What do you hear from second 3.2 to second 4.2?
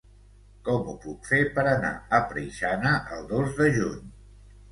dos de juny?